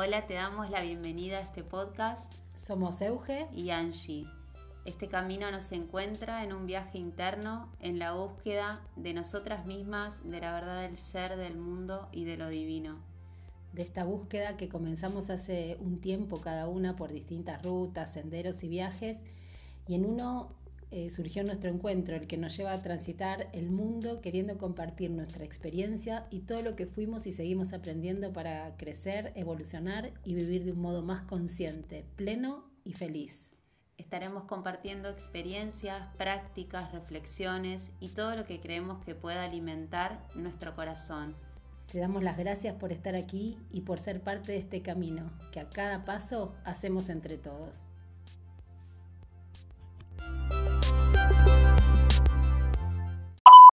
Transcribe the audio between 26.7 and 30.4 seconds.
que fuimos y seguimos aprendiendo para crecer, evolucionar y